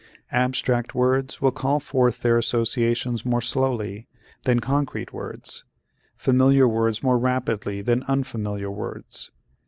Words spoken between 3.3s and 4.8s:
slowly than